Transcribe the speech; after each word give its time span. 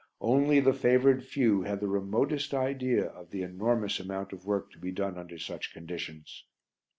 Only 0.21 0.59
the 0.59 0.73
favoured 0.73 1.23
few 1.23 1.61
have 1.61 1.79
the 1.79 1.87
remotest 1.87 2.55
idea 2.55 3.05
of 3.05 3.29
the 3.29 3.43
enormous 3.43 3.99
amount 3.99 4.33
of 4.33 4.47
work 4.47 4.71
to 4.71 4.79
be 4.79 4.91
done 4.91 5.15
under 5.15 5.37
such 5.37 5.73
conditions. 5.73 6.45